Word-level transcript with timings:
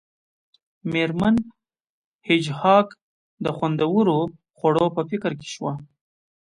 میرمن 0.91 1.35
هیج 2.27 2.45
هاګ 2.59 2.87
د 3.43 3.45
خوندورو 3.55 4.19
خوړو 4.57 4.85
په 4.95 5.01
فکر 5.09 5.31
کې 5.39 5.47
شوه 5.55 5.73